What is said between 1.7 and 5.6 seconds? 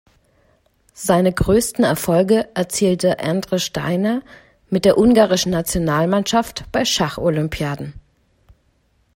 Erfolge erzielte Endre Steiner mit der ungarischen